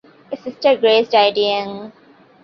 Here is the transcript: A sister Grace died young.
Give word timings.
A 0.31 0.35
sister 0.35 0.75
Grace 0.77 1.09
died 1.09 1.37
young. 1.37 1.91